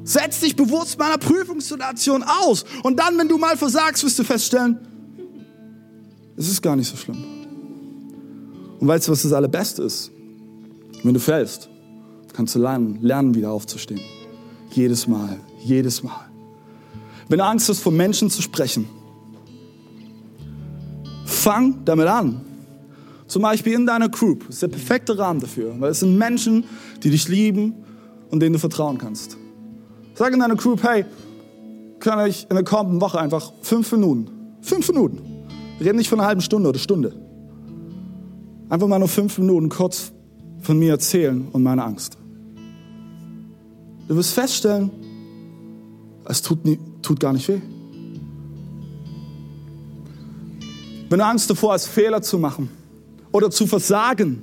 [0.04, 2.64] Setz dich bewusst meiner Prüfungssituation aus.
[2.84, 4.78] Und dann, wenn du mal versagst, wirst du feststellen,
[6.36, 7.22] es ist gar nicht so schlimm.
[8.78, 10.10] Und weißt du, was das Allerbeste ist?
[11.02, 11.68] Wenn du fällst,
[12.32, 14.00] kannst du lernen, lernen wieder aufzustehen.
[14.70, 16.28] Jedes Mal, jedes Mal.
[17.28, 18.88] Wenn du Angst hast, vor Menschen zu sprechen,
[21.42, 22.40] Fang damit an.
[23.26, 24.46] Zum Beispiel in deiner Group.
[24.46, 26.62] Das ist der perfekte Rahmen dafür, weil es sind Menschen,
[27.02, 27.74] die dich lieben
[28.30, 29.36] und denen du vertrauen kannst.
[30.14, 31.04] Sag in deiner Group, hey,
[31.98, 34.28] kann ich in der kommenden Woche einfach fünf Minuten,
[34.60, 35.18] fünf Minuten,
[35.80, 37.12] reden nicht von einer halben Stunde oder Stunde,
[38.68, 40.12] einfach mal nur fünf Minuten kurz
[40.60, 42.18] von mir erzählen und meiner Angst.
[44.06, 44.92] Du wirst feststellen,
[46.24, 47.60] es tut, nie, tut gar nicht weh.
[51.12, 52.70] Wenn du Angst davor hast, Fehler zu machen
[53.32, 54.42] oder zu versagen,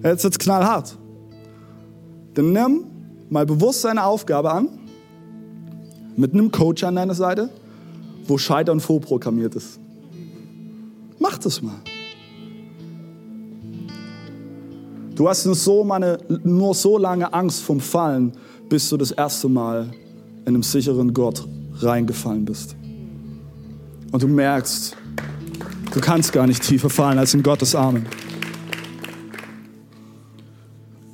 [0.00, 0.96] jetzt wird es knallhart.
[2.34, 2.84] Dann nimm
[3.30, 4.68] mal bewusst eine Aufgabe an,
[6.14, 7.50] mit einem Coach an deiner Seite,
[8.28, 9.80] wo Scheitern vorprogrammiert ist.
[11.18, 11.80] Mach das mal.
[15.16, 18.34] Du hast nur so, meine, nur so lange Angst vom Fallen,
[18.68, 19.90] bis du das erste Mal
[20.42, 21.44] in einem sicheren Gott
[21.80, 22.76] reingefallen bist.
[24.12, 24.96] Und du merkst,
[25.92, 28.06] du kannst gar nicht tiefer fallen als in Gottes Armen.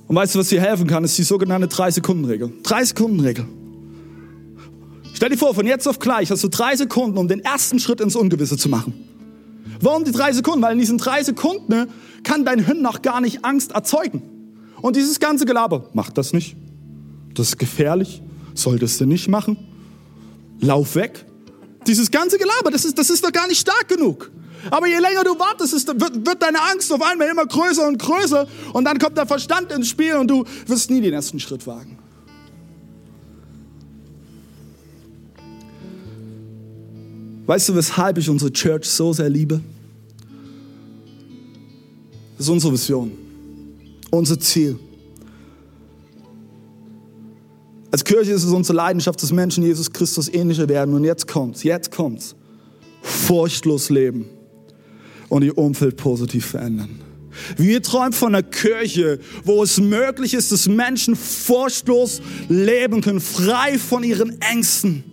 [0.09, 2.53] Und weißt du, was dir helfen kann, ist die sogenannte 3-Sekunden-Regel.
[2.63, 3.47] 3-Sekunden-Regel.
[5.15, 8.01] Stell dir vor, von jetzt auf gleich hast du drei Sekunden, um den ersten Schritt
[8.01, 8.93] ins Ungewisse zu machen.
[9.81, 10.63] Warum die drei Sekunden?
[10.63, 11.89] Weil in diesen drei Sekunden ne,
[12.23, 14.23] kann dein Hirn noch gar nicht Angst erzeugen.
[14.81, 16.57] Und dieses ganze Gelaber, mach das nicht.
[17.35, 18.23] Das ist gefährlich.
[18.55, 19.57] Solltest du nicht machen.
[20.61, 21.25] Lauf weg.
[21.87, 24.31] Dieses ganze Gelaber, das ist, das ist doch gar nicht stark genug.
[24.71, 27.99] Aber je länger du wartest, ist, wird, wird deine Angst auf einmal immer größer und
[27.99, 28.47] größer.
[28.73, 31.99] Und dann kommt der Verstand ins Spiel und du wirst nie den ersten Schritt wagen.
[37.47, 39.61] Weißt du, weshalb ich unsere Church so sehr liebe?
[42.37, 43.13] Das ist unsere Vision,
[44.11, 44.79] unser Ziel.
[47.93, 50.93] Als Kirche ist es unsere Leidenschaft, dass Menschen Jesus Christus ähnlicher werden.
[50.93, 52.35] Und jetzt kommt's, jetzt kommt's.
[53.01, 54.27] Furchtlos leben
[55.29, 57.01] und ihr Umfeld positiv verändern.
[57.57, 63.79] Wir träumen von einer Kirche, wo es möglich ist, dass Menschen furchtlos leben können, frei
[63.79, 65.05] von ihren Ängsten.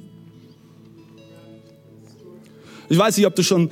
[2.89, 3.69] Ich weiß nicht, ob du schon,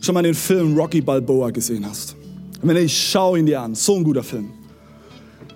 [0.00, 2.16] schon mal den Film Rocky Balboa gesehen hast.
[2.62, 4.50] Wenn ich schaue ihn dir an, so ein guter Film.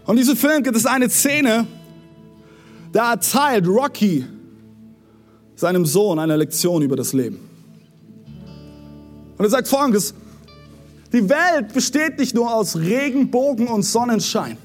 [0.07, 1.67] Und in diesem Film gibt es eine Szene,
[2.93, 4.25] da erteilt Rocky
[5.57, 7.39] seinem Sohn eine Lektion über das Leben.
[9.37, 10.15] Und er sagt folgendes,
[11.13, 14.57] die Welt besteht nicht nur aus Regenbogen und Sonnenschein.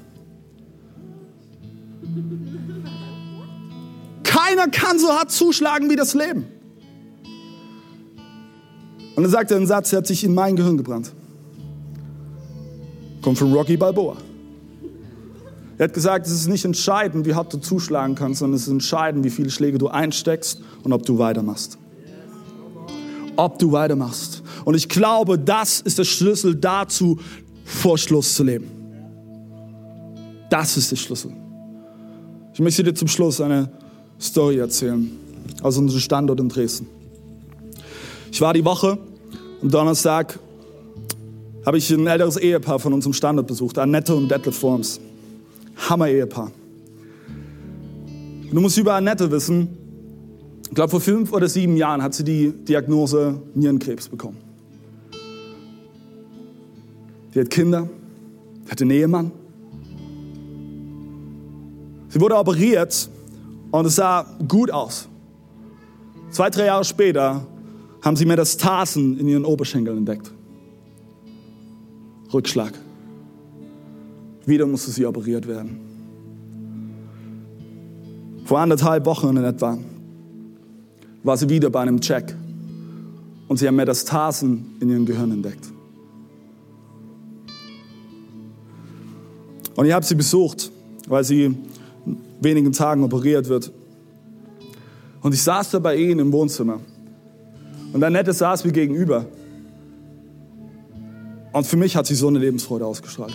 [4.22, 6.46] Keiner kann so hart zuschlagen wie das Leben.
[9.16, 11.12] Und dann sagt er einen Satz, der hat sich in mein Gehirn gebrannt.
[13.22, 14.18] Kommt von Rocky Balboa.
[15.78, 18.72] Er hat gesagt, es ist nicht entscheidend, wie hart du zuschlagen kannst, sondern es ist
[18.72, 21.78] entscheidend, wie viele Schläge du einsteckst und ob du weitermachst.
[23.36, 24.42] Ob du weitermachst.
[24.66, 27.20] Und ich glaube, das ist der Schlüssel dazu,
[27.64, 28.68] vor Schluss zu leben.
[30.50, 31.30] Das ist der Schlüssel.
[32.52, 33.70] Ich möchte dir zum Schluss eine
[34.20, 35.08] Story erzählen
[35.62, 36.88] aus unserem Standort in Dresden.
[38.32, 38.98] Ich war die Woche
[39.62, 40.36] am Donnerstag,
[41.64, 44.98] habe ich ein älteres Ehepaar von unserem Standort besucht, Annette und Detlef Forms.
[45.76, 46.50] Hammer-Ehepaar.
[48.50, 49.68] Du musst über Annette wissen,
[50.68, 54.45] ich glaube vor fünf oder sieben Jahren hat sie die Diagnose Nierenkrebs bekommen.
[57.36, 57.86] Sie hat Kinder,
[58.66, 59.30] hat einen Ehemann.
[62.08, 63.10] Sie wurde operiert
[63.70, 65.06] und es sah gut aus.
[66.30, 67.46] Zwei, drei Jahre später
[68.00, 70.32] haben sie Metastasen in ihren Oberschenkeln entdeckt.
[72.32, 72.72] Rückschlag.
[74.46, 75.78] Wieder musste sie operiert werden.
[78.46, 79.76] Vor anderthalb Wochen in etwa
[81.22, 82.34] war sie wieder bei einem Check
[83.46, 85.75] und sie haben Metastasen in ihrem Gehirn entdeckt.
[89.76, 90.70] Und ich habe sie besucht,
[91.06, 91.58] weil sie in
[92.40, 93.70] wenigen Tagen operiert wird.
[95.20, 96.80] Und ich saß da bei ihnen im Wohnzimmer.
[97.92, 99.26] Und Annette saß mir gegenüber.
[101.52, 103.34] Und für mich hat sie so eine Lebensfreude ausgestrahlt.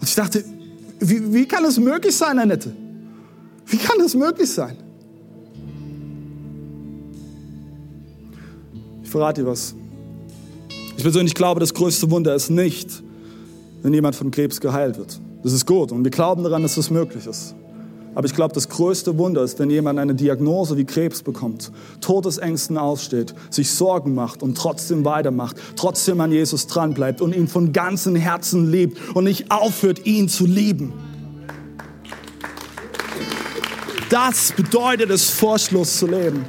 [0.00, 0.44] Und ich dachte,
[1.00, 2.72] wie, wie kann es möglich sein, Annette?
[3.66, 4.76] Wie kann das möglich sein?
[9.02, 9.74] Ich verrate dir was.
[10.96, 13.02] Ich persönlich glaube, das größte Wunder ist nicht,
[13.82, 15.20] wenn jemand von Krebs geheilt wird.
[15.42, 17.54] Das ist gut und wir glauben daran, dass das möglich ist.
[18.16, 21.70] Aber ich glaube, das größte Wunder ist, wenn jemand eine Diagnose wie Krebs bekommt,
[22.00, 27.74] Todesängsten aussteht, sich Sorgen macht und trotzdem weitermacht, trotzdem an Jesus dranbleibt und ihn von
[27.74, 30.94] ganzem Herzen liebt und nicht aufhört, ihn zu lieben.
[34.08, 36.46] Das bedeutet es, Vorschluss zu leben.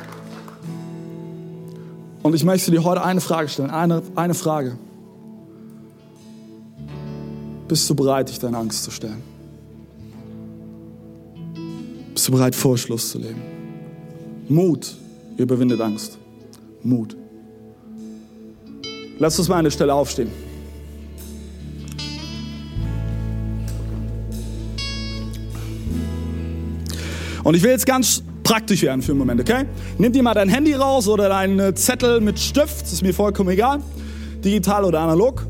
[2.23, 4.77] Und ich möchte dir heute eine Frage stellen, eine, eine Frage.
[7.67, 9.21] Bist du bereit, dich deiner Angst zu stellen?
[12.13, 13.41] Bist du bereit, Vorschluss zu leben?
[14.47, 14.95] Mut
[15.35, 16.17] überwindet Angst.
[16.81, 17.15] Mut.
[19.19, 20.31] Lass uns mal an der Stelle aufstehen.
[27.43, 29.65] Und ich will jetzt ganz praktisch werden für einen Moment, okay?
[29.97, 33.49] Nimm dir mal dein Handy raus oder deinen äh, Zettel mit Stift, ist mir vollkommen
[33.49, 33.81] egal,
[34.43, 35.45] digital oder analog.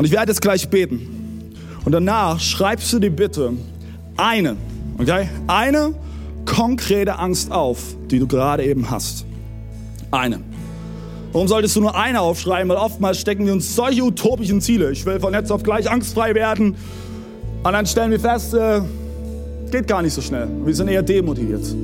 [0.00, 1.52] Und ich werde jetzt gleich beten.
[1.84, 3.52] Und danach schreibst du dir bitte
[4.16, 4.56] eine,
[4.96, 5.28] okay?
[5.46, 5.92] Eine
[6.46, 9.26] konkrete Angst auf, die du gerade eben hast.
[10.10, 10.40] Eine.
[11.32, 12.70] Warum solltest du nur eine aufschreiben?
[12.70, 14.90] Weil oftmals stecken wir uns solche utopischen Ziele.
[14.90, 16.76] Ich will von jetzt auf gleich angstfrei werden.
[17.62, 18.80] Und dann stellen wir fest, äh,
[19.70, 20.48] geht gar nicht so schnell.
[20.64, 21.76] Wir sind eher demotiviert.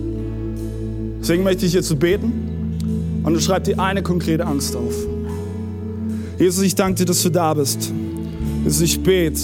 [1.20, 4.94] Deswegen möchte ich jetzt beten und du schreibst dir eine konkrete Angst auf.
[6.38, 7.92] Jesus, ich danke dir, dass du da bist.
[8.66, 9.40] Jesus, ich bete,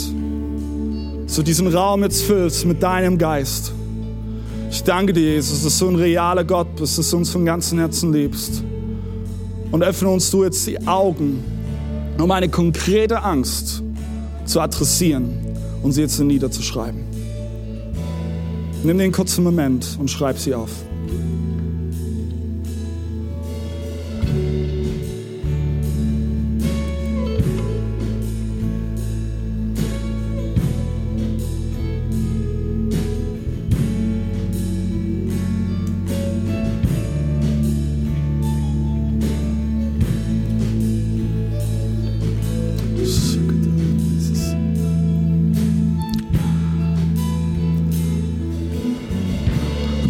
[1.25, 3.73] dass du diesen Raum jetzt füllst mit deinem Geist.
[4.69, 7.79] Ich danke dir, Jesus, dass du ein realer Gott bist, dass du uns von ganzem
[7.79, 8.65] Herzen liebst.
[9.71, 11.45] Und öffne uns du jetzt die Augen,
[12.19, 13.85] um eine konkrete Angst
[14.45, 15.39] zu adressieren
[15.85, 17.03] und sie jetzt niederzuschreiben.
[18.83, 20.73] Nimm den kurzen Moment und schreib sie auf.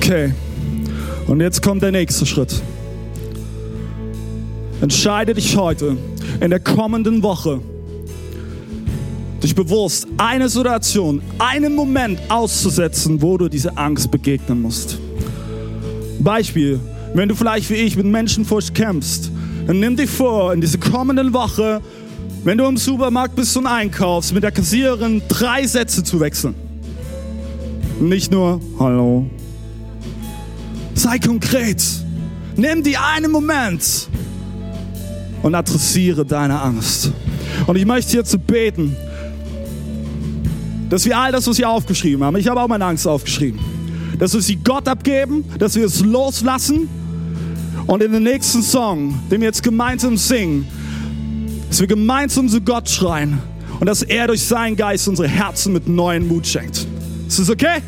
[0.02, 0.32] Okay.
[1.28, 2.60] Und jetzt kommt der nächste Schritt.
[4.80, 5.96] Entscheide dich heute,
[6.40, 7.60] in der kommenden Woche,
[9.44, 14.98] dich bewusst eine Situation, einen Moment auszusetzen, wo du diese Angst begegnen musst.
[16.18, 16.80] Beispiel,
[17.14, 19.30] wenn du vielleicht wie ich mit Menschenfurcht kämpfst,
[19.68, 21.80] dann nimm dich vor, in dieser kommenden Woche,
[22.42, 26.56] wenn du im Supermarkt bist und einkaufst, mit der Kassiererin drei Sätze zu wechseln.
[28.00, 29.30] Nicht nur Hallo,
[31.02, 31.82] Sei konkret.
[32.54, 34.06] Nimm dir einen Moment
[35.42, 37.10] und adressiere deine Angst.
[37.66, 38.96] Und ich möchte jetzt beten,
[40.90, 43.58] dass wir all das, was wir aufgeschrieben haben, ich habe auch meine Angst aufgeschrieben,
[44.20, 46.88] dass wir sie Gott abgeben, dass wir es loslassen
[47.88, 50.68] und in den nächsten Song, den wir jetzt gemeinsam singen,
[51.68, 53.40] dass wir gemeinsam zu Gott schreien
[53.80, 56.86] und dass er durch seinen Geist unsere Herzen mit neuen Mut schenkt.
[57.26, 57.82] Ist das okay?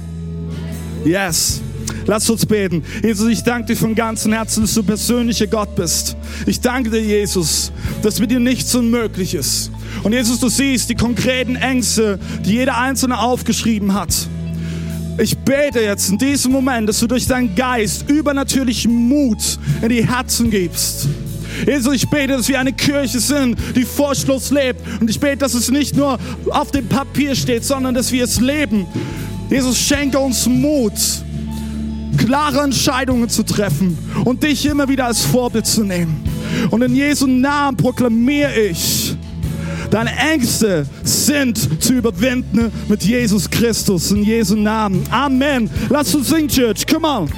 [1.05, 1.61] Yes.
[2.07, 2.83] Lass uns beten.
[3.03, 6.17] Jesus, ich danke dir von ganzem Herzen, dass du persönlicher Gott bist.
[6.47, 9.71] Ich danke dir, Jesus, dass mit dir nichts unmöglich ist.
[10.03, 14.15] Und Jesus, du siehst die konkreten Ängste, die jeder Einzelne aufgeschrieben hat.
[15.17, 20.07] Ich bete jetzt in diesem Moment, dass du durch deinen Geist übernatürlichen Mut in die
[20.07, 21.09] Herzen gibst.
[21.67, 24.81] Jesus, ich bete, dass wir eine Kirche sind, die Vorschluss lebt.
[25.01, 26.19] Und ich bete, dass es nicht nur
[26.51, 28.87] auf dem Papier steht, sondern dass wir es leben.
[29.49, 30.93] Jesus, schenke uns Mut
[32.17, 36.25] klare Entscheidungen zu treffen und dich immer wieder als Vorbild zu nehmen.
[36.71, 39.17] Und in Jesu Namen proklamiere ich,
[39.91, 45.05] deine Ängste sind zu überwinden mit Jesus Christus in Jesu Namen.
[45.11, 45.71] Amen.
[45.89, 46.87] Lass uns singen, Church.
[46.87, 47.31] Come on.